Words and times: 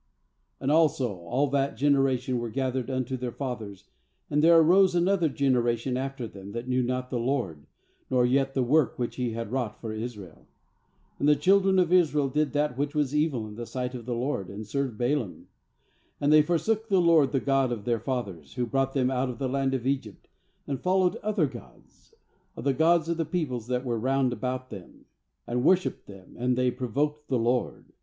10And 0.59 0.71
also 0.71 1.15
all 1.17 1.45
that 1.51 1.77
generation 1.77 2.39
were 2.39 2.49
gathered 2.49 2.89
unto 2.89 3.15
their 3.15 3.31
fathers; 3.31 3.83
and 4.31 4.43
there 4.43 4.57
arose 4.57 4.95
another 4.95 5.29
generation 5.29 5.95
after 5.95 6.25
them, 6.27 6.53
that 6.53 6.67
knew 6.67 6.81
not 6.81 7.11
the 7.11 7.19
LORD, 7.19 7.67
nor 8.09 8.25
yet 8.25 8.55
the 8.55 8.63
work 8.63 8.97
which 8.97 9.17
He 9.17 9.33
had 9.33 9.51
wrought 9.51 9.79
for 9.79 9.93
Israel. 9.93 10.47
uAnd 11.21 11.27
the 11.27 11.35
children 11.35 11.77
of 11.77 11.93
Israel 11.93 12.29
did 12.29 12.51
that 12.53 12.79
which 12.79 12.95
was 12.95 13.15
evil 13.15 13.45
in 13.45 13.53
the 13.57 13.67
sight 13.67 13.93
of 13.93 14.07
the 14.07 14.15
LORD, 14.15 14.49
and 14.49 14.65
served 14.65 14.97
the 14.97 15.03
Baalim. 15.03 15.45
"And 16.19 16.33
they 16.33 16.41
forsook 16.41 16.87
the 16.87 16.99
LORD, 16.99 17.31
the 17.31 17.39
God 17.39 17.71
of 17.71 17.85
"their 17.85 17.97
f 17.97 18.05
athers^who 18.05 18.67
brought 18.71 18.93
them 18.93 19.11
out 19.11 19.29
of 19.29 19.37
the 19.37 19.47
land 19.47 19.75
of 19.75 19.83
gods, 19.83 20.07
of 20.07 20.13
the», 20.15 20.19
and 20.65 20.81
followed 20.81 21.17
other 21.17 21.47
of 22.55 22.63
the 22.63 23.27
peoples 23.31 23.67
that 23.67 23.85
were 23.85 23.99
'round 23.99 24.31
libout 24.31 24.69
them, 24.71 25.05
and 25.45 25.63
wor 25.63 25.75
shipped 25.75 26.07
them; 26.07 26.33
and 26.39 26.57
they 26.57 26.71
provoked 26.71 27.27
the 27.27 27.37
LORD. 27.37 27.85